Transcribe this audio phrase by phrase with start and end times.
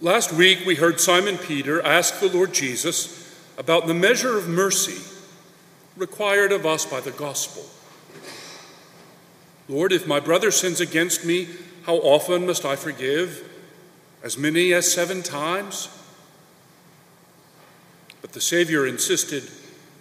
[0.00, 5.00] Last week, we heard Simon Peter ask the Lord Jesus about the measure of mercy
[5.96, 7.64] required of us by the gospel.
[9.68, 11.48] Lord, if my brother sins against me,
[11.84, 13.48] how often must I forgive?
[14.24, 15.88] As many as seven times?
[18.20, 19.44] But the Savior insisted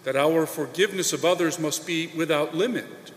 [0.05, 3.11] that our forgiveness of others must be without limit.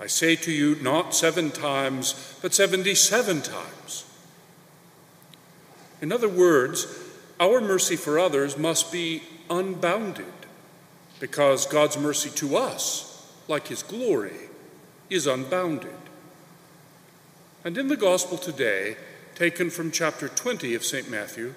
[0.00, 4.06] I say to you, not seven times, but 77 times.
[6.00, 6.86] In other words,
[7.38, 10.32] our mercy for others must be unbounded
[11.18, 14.48] because God's mercy to us, like his glory,
[15.10, 15.90] is unbounded.
[17.64, 18.96] And in the gospel today,
[19.34, 21.10] taken from chapter 20 of St.
[21.10, 21.54] Matthew,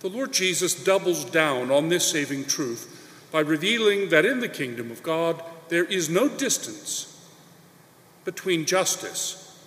[0.00, 4.90] the Lord Jesus doubles down on this saving truth by revealing that in the kingdom
[4.90, 7.12] of God there is no distance
[8.24, 9.58] between justice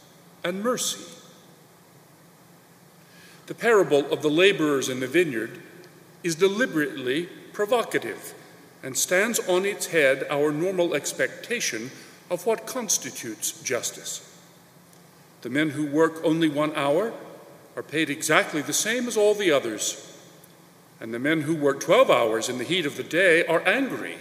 [0.44, 1.18] and mercy.
[3.49, 5.59] The parable of the laborers in the vineyard
[6.23, 8.36] is deliberately provocative
[8.83, 11.89] and stands on its head our normal expectation
[12.30, 14.39] of what constitutes justice.
[15.41, 17.11] The men who work only one hour
[17.75, 20.16] are paid exactly the same as all the others,
[21.00, 24.17] and the men who work 12 hours in the heat of the day are angry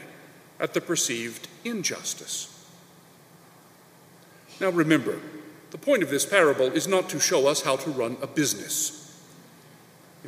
[0.59, 2.67] at the perceived injustice.
[4.59, 5.21] Now remember,
[5.71, 9.05] the point of this parable is not to show us how to run a business.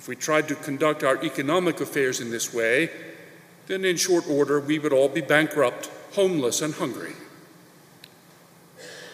[0.01, 2.89] If we tried to conduct our economic affairs in this way,
[3.67, 7.13] then in short order we would all be bankrupt, homeless, and hungry.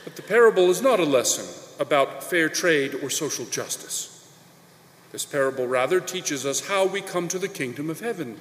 [0.05, 1.45] But the parable is not a lesson
[1.81, 4.33] about fair trade or social justice.
[5.11, 8.39] This parable rather teaches us how we come to the kingdom of heaven.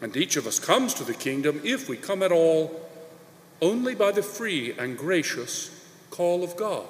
[0.00, 2.88] And each of us comes to the kingdom, if we come at all,
[3.60, 5.72] only by the free and gracious
[6.12, 6.86] call of God.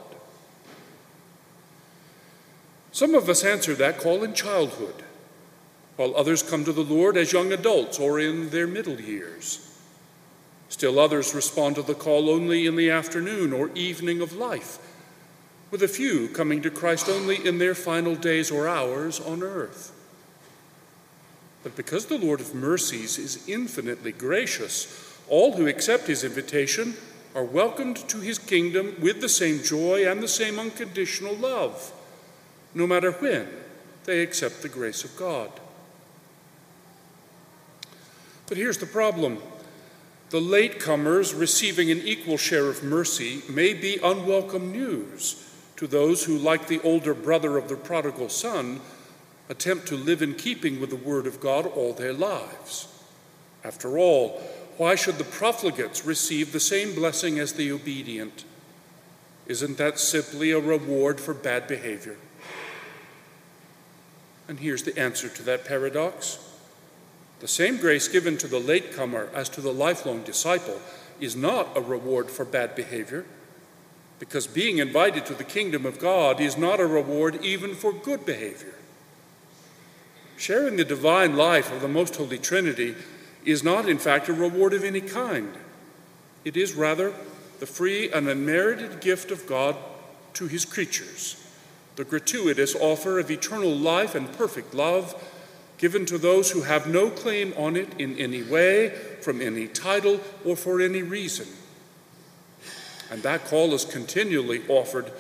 [2.96, 5.02] Some of us answer that call in childhood,
[5.96, 9.78] while others come to the Lord as young adults or in their middle years.
[10.70, 14.78] Still others respond to the call only in the afternoon or evening of life,
[15.70, 19.92] with a few coming to Christ only in their final days or hours on earth.
[21.64, 26.94] But because the Lord of mercies is infinitely gracious, all who accept his invitation
[27.34, 31.92] are welcomed to his kingdom with the same joy and the same unconditional love,
[32.76, 33.48] no matter when
[34.04, 35.50] they accept the grace of God.
[38.46, 39.42] But here's the problem
[40.30, 45.42] the latecomers receiving an equal share of mercy may be unwelcome news
[45.76, 48.80] to those who, like the older brother of the prodigal son,
[49.48, 52.88] attempt to live in keeping with the Word of God all their lives.
[53.64, 54.40] After all,
[54.76, 58.44] why should the profligates receive the same blessing as the obedient?
[59.46, 62.16] Isn't that simply a reward for bad behavior?
[64.48, 66.38] And here's the answer to that paradox.
[67.40, 70.80] The same grace given to the latecomer as to the lifelong disciple
[71.20, 73.24] is not a reward for bad behavior,
[74.18, 78.24] because being invited to the kingdom of God is not a reward even for good
[78.24, 78.74] behavior.
[80.38, 82.94] Sharing the divine life of the Most Holy Trinity
[83.44, 85.52] is not, in fact, a reward of any kind.
[86.44, 87.12] It is rather
[87.58, 89.76] the free and unmerited gift of God
[90.34, 91.42] to his creatures,
[91.96, 95.14] the gratuitous offer of eternal life and perfect love
[95.78, 98.90] given to those who have no claim on it in any way,
[99.20, 101.46] from any title, or for any reason.
[103.10, 105.12] And that call is continually offered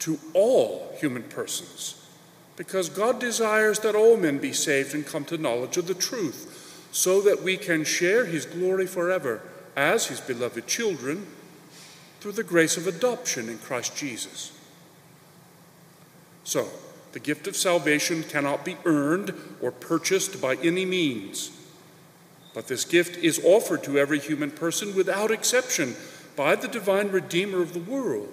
[0.00, 2.02] to all human persons
[2.56, 6.88] because God desires that all men be saved and come to knowledge of the truth
[6.90, 9.42] so that we can share his glory forever
[9.76, 11.26] as his beloved children
[12.20, 14.55] through the grace of adoption in Christ Jesus.
[16.46, 16.68] So,
[17.10, 21.50] the gift of salvation cannot be earned or purchased by any means.
[22.54, 25.96] But this gift is offered to every human person without exception
[26.36, 28.32] by the divine Redeemer of the world,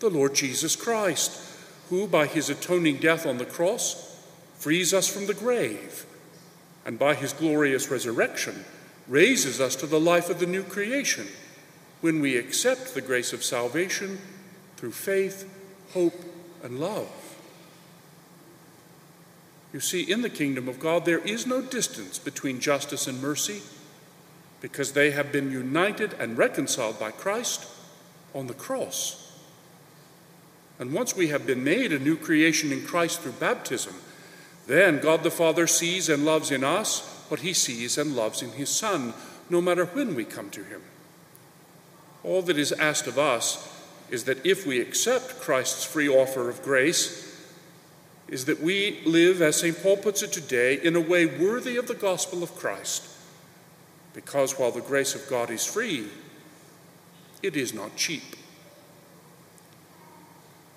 [0.00, 1.40] the Lord Jesus Christ,
[1.88, 4.20] who, by his atoning death on the cross,
[4.58, 6.04] frees us from the grave
[6.84, 8.64] and by his glorious resurrection
[9.06, 11.28] raises us to the life of the new creation
[12.00, 14.18] when we accept the grace of salvation
[14.76, 15.48] through faith,
[15.92, 16.24] hope,
[16.64, 17.25] and love.
[19.76, 23.60] You see, in the kingdom of God, there is no distance between justice and mercy
[24.62, 27.66] because they have been united and reconciled by Christ
[28.34, 29.38] on the cross.
[30.78, 33.92] And once we have been made a new creation in Christ through baptism,
[34.66, 38.52] then God the Father sees and loves in us what he sees and loves in
[38.52, 39.12] his Son,
[39.50, 40.80] no matter when we come to him.
[42.24, 43.70] All that is asked of us
[44.08, 47.25] is that if we accept Christ's free offer of grace,
[48.28, 49.80] is that we live, as St.
[49.82, 53.08] Paul puts it today, in a way worthy of the gospel of Christ.
[54.14, 56.08] Because while the grace of God is free,
[57.42, 58.36] it is not cheap.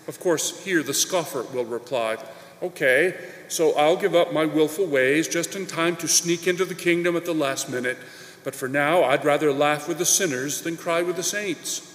[0.07, 2.17] Of course, here the scoffer will reply,
[2.61, 3.15] Okay,
[3.47, 7.15] so I'll give up my willful ways just in time to sneak into the kingdom
[7.15, 7.97] at the last minute,
[8.43, 11.88] but for now I'd rather laugh with the sinners than cry with the saints.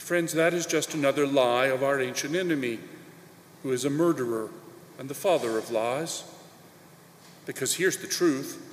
[0.00, 2.78] But, friends, that is just another lie of our ancient enemy,
[3.62, 4.48] who is a murderer
[4.98, 6.24] and the father of lies.
[7.44, 8.66] Because here's the truth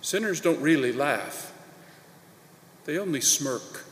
[0.00, 1.52] sinners don't really laugh,
[2.86, 3.84] they only smirk.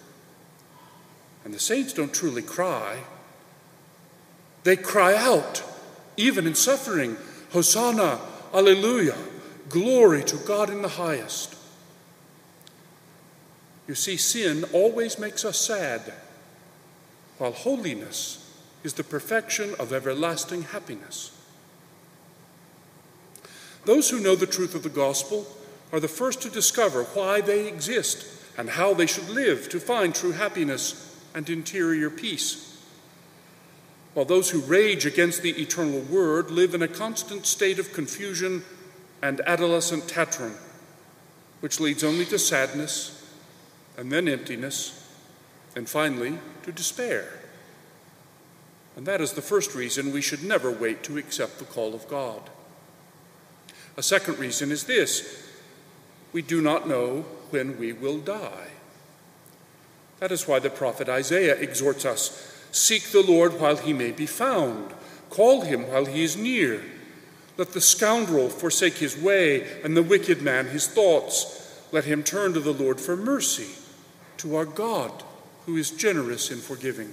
[1.45, 3.05] And the saints don't truly cry,
[4.65, 5.63] they cry out,
[6.17, 7.17] even in suffering
[7.53, 8.19] Hosanna,
[8.53, 9.17] Alleluia,
[9.69, 11.55] glory to God in the highest.
[13.89, 16.13] You see, sin always makes us sad,
[17.39, 18.45] while holiness
[18.85, 21.33] is the perfection of everlasting happiness.
[23.87, 25.47] Those who know the truth of the gospel
[25.91, 28.27] are the first to discover why they exist
[28.59, 32.83] and how they should live to find true happiness and interior peace.
[34.13, 38.65] While those who rage against the eternal word live in a constant state of confusion
[39.23, 40.57] and adolescent tantrum,
[41.61, 43.18] which leads only to sadness
[43.99, 45.05] and then emptiness,
[45.75, 47.27] and finally to despair.
[48.97, 52.07] And that is the first reason we should never wait to accept the call of
[52.09, 52.49] God.
[53.97, 55.51] A second reason is this
[56.33, 58.69] we do not know when we will die.
[60.21, 64.27] That is why the prophet Isaiah exhorts us seek the Lord while he may be
[64.27, 64.93] found,
[65.29, 66.85] call him while he is near.
[67.57, 71.57] Let the scoundrel forsake his way, and the wicked man his thoughts.
[71.91, 73.75] Let him turn to the Lord for mercy
[74.39, 75.23] to our God,
[75.67, 77.13] who is generous in forgiving.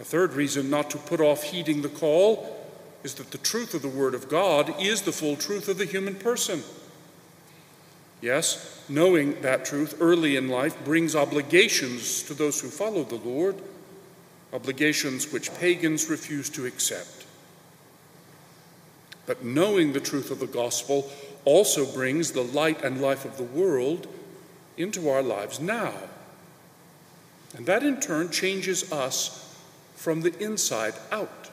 [0.00, 2.56] A third reason not to put off heeding the call
[3.02, 5.84] is that the truth of the Word of God is the full truth of the
[5.84, 6.62] human person.
[8.20, 13.56] Yes, knowing that truth early in life brings obligations to those who follow the Lord,
[14.52, 17.26] obligations which pagans refuse to accept.
[19.26, 21.10] But knowing the truth of the gospel
[21.44, 24.08] also brings the light and life of the world
[24.78, 25.92] into our lives now.
[27.56, 29.56] And that in turn changes us
[29.94, 31.50] from the inside out.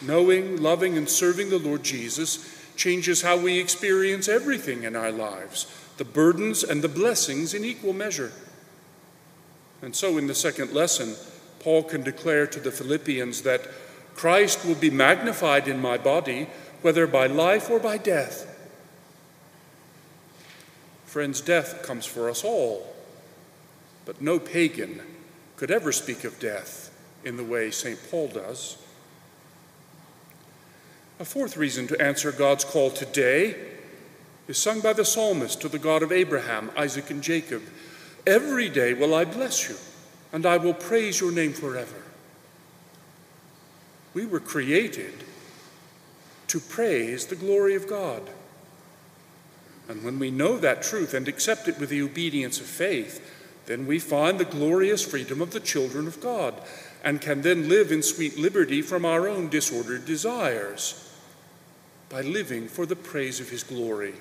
[0.00, 5.66] Knowing, loving, and serving the Lord Jesus changes how we experience everything in our lives,
[5.98, 8.32] the burdens and the blessings in equal measure.
[9.82, 11.14] And so, in the second lesson,
[11.60, 13.68] Paul can declare to the Philippians that
[14.14, 16.48] Christ will be magnified in my body,
[16.82, 18.51] whether by life or by death.
[21.12, 22.86] Friends, death comes for us all,
[24.06, 25.02] but no pagan
[25.56, 26.90] could ever speak of death
[27.22, 27.98] in the way St.
[28.10, 28.78] Paul does.
[31.20, 33.56] A fourth reason to answer God's call today
[34.48, 37.60] is sung by the psalmist to the God of Abraham, Isaac, and Jacob
[38.26, 39.76] Every day will I bless you,
[40.32, 42.04] and I will praise your name forever.
[44.14, 45.24] We were created
[46.46, 48.30] to praise the glory of God.
[49.88, 53.20] And when we know that truth and accept it with the obedience of faith,
[53.66, 56.54] then we find the glorious freedom of the children of God
[57.04, 61.12] and can then live in sweet liberty from our own disordered desires
[62.08, 64.14] by living for the praise of His glory.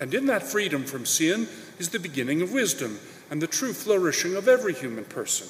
[0.00, 1.46] And in that freedom from sin
[1.78, 2.98] is the beginning of wisdom
[3.30, 5.46] and the true flourishing of every human person.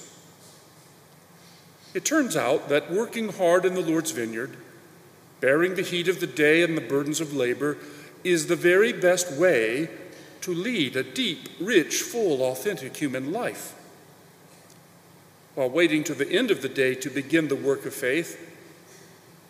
[1.94, 4.56] It turns out that working hard in the Lord's vineyard,
[5.40, 7.78] bearing the heat of the day and the burdens of labor,
[8.24, 9.88] is the very best way
[10.42, 13.74] to lead a deep, rich, full, authentic human life.
[15.54, 18.38] While waiting to the end of the day to begin the work of faith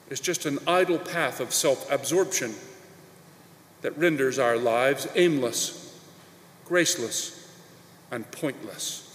[0.09, 2.55] is just an idle path of self absorption
[3.83, 5.99] that renders our lives aimless,
[6.65, 7.49] graceless,
[8.11, 9.07] and pointless.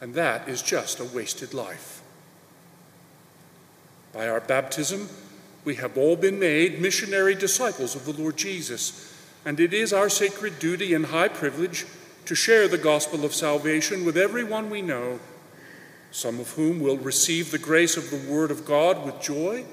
[0.00, 2.02] And that is just a wasted life.
[4.12, 5.08] By our baptism,
[5.64, 10.08] we have all been made missionary disciples of the Lord Jesus, and it is our
[10.08, 11.86] sacred duty and high privilege
[12.26, 15.20] to share the gospel of salvation with everyone we know,
[16.10, 19.64] some of whom will receive the grace of the Word of God with joy,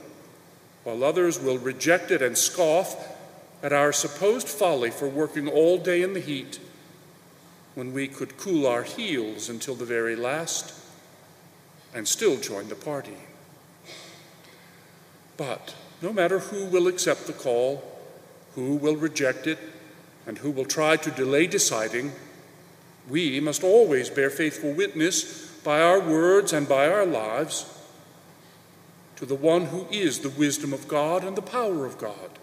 [0.83, 3.15] while others will reject it and scoff
[3.61, 6.59] at our supposed folly for working all day in the heat
[7.75, 10.73] when we could cool our heels until the very last
[11.93, 13.17] and still join the party.
[15.39, 17.81] But no matter who will accept the call,
[18.55, 19.57] who will reject it,
[20.27, 22.11] and who will try to delay deciding,
[23.07, 27.65] We must always bear faithful witness by our words and by our lives
[29.15, 32.37] to the one who is the wisdom of God and the power of God,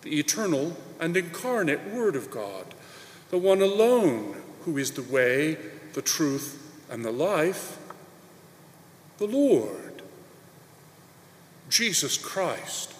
[0.00, 2.74] the eternal and incarnate Word of God,
[3.30, 5.58] the one alone who is the way,
[5.92, 6.58] the truth,
[6.90, 7.78] and the life,
[9.18, 9.91] the Lord,
[11.72, 12.92] Jesus Christ